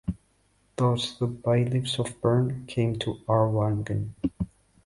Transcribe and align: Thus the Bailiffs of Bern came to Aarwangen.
Thus 0.77 1.19
the 1.19 1.27
Bailiffs 1.27 1.99
of 1.99 2.19
Bern 2.21 2.65
came 2.65 2.97
to 2.97 3.19
Aarwangen. 3.29 4.13